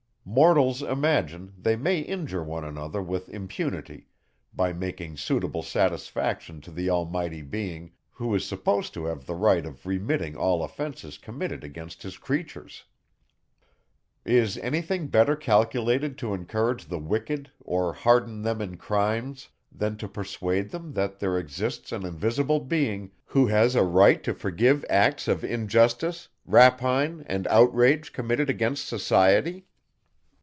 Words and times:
Mortals 0.23 0.81
imagine, 0.83 1.51
they 1.57 1.75
may 1.75 1.99
injure 1.99 2.43
one 2.43 2.63
another 2.63 3.01
with 3.01 3.27
impunity, 3.29 4.07
by 4.53 4.71
making 4.71 5.17
suitable 5.17 5.63
satisfaction 5.63 6.61
to 6.61 6.69
the 6.71 6.91
almighty 6.91 7.41
being, 7.41 7.91
who 8.11 8.33
is 8.35 8.45
supposed 8.45 8.93
to 8.93 9.05
have 9.05 9.25
the 9.25 9.33
right 9.35 9.65
of 9.65 9.85
remitting 9.87 10.37
all 10.37 10.63
offences 10.63 11.17
committed 11.17 11.63
against 11.65 12.03
his 12.03 12.17
creatures. 12.19 12.85
Is 14.23 14.57
any 14.59 14.81
thing 14.83 15.07
better 15.07 15.35
calculated 15.35 16.19
to 16.19 16.35
encourage 16.35 16.85
the 16.85 16.99
wicked 16.99 17.51
or 17.59 17.91
harden 17.91 18.43
them 18.43 18.61
in 18.61 18.77
crimes, 18.77 19.49
than 19.71 19.97
to 19.97 20.07
persuade 20.07 20.69
them 20.69 20.93
that 20.93 21.19
there 21.19 21.37
exists 21.37 21.91
an 21.91 22.05
invisible 22.05 22.59
being, 22.59 23.11
who 23.25 23.47
has 23.47 23.73
a 23.73 23.83
right 23.83 24.23
to 24.23 24.35
forgive 24.35 24.85
acts 24.87 25.27
of 25.27 25.43
injustice, 25.43 26.29
rapine, 26.45 27.23
and 27.25 27.47
outrage 27.47 28.13
committed 28.13 28.49
against 28.51 28.85
society? 28.87 29.65